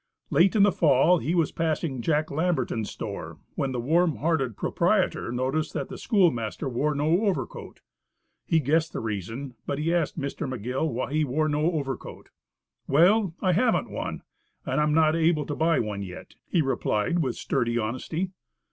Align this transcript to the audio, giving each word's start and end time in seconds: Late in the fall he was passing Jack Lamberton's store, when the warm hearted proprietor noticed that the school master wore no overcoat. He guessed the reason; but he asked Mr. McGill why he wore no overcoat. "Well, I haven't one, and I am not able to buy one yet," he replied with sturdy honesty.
Late 0.31 0.55
in 0.55 0.63
the 0.63 0.71
fall 0.71 1.19
he 1.19 1.35
was 1.35 1.51
passing 1.51 2.01
Jack 2.01 2.31
Lamberton's 2.31 2.89
store, 2.89 3.37
when 3.53 3.71
the 3.71 3.79
warm 3.79 4.15
hearted 4.15 4.57
proprietor 4.57 5.31
noticed 5.31 5.75
that 5.75 5.89
the 5.89 5.97
school 5.99 6.31
master 6.31 6.67
wore 6.67 6.95
no 6.95 7.27
overcoat. 7.27 7.81
He 8.47 8.59
guessed 8.59 8.93
the 8.93 8.99
reason; 8.99 9.53
but 9.67 9.77
he 9.77 9.93
asked 9.93 10.19
Mr. 10.19 10.51
McGill 10.51 10.91
why 10.91 11.13
he 11.13 11.23
wore 11.23 11.47
no 11.47 11.73
overcoat. 11.73 12.29
"Well, 12.87 13.35
I 13.43 13.51
haven't 13.51 13.91
one, 13.91 14.23
and 14.65 14.79
I 14.81 14.83
am 14.83 14.95
not 14.95 15.15
able 15.15 15.45
to 15.45 15.53
buy 15.55 15.79
one 15.79 16.01
yet," 16.01 16.33
he 16.47 16.63
replied 16.63 17.19
with 17.19 17.35
sturdy 17.35 17.77
honesty. 17.77 18.31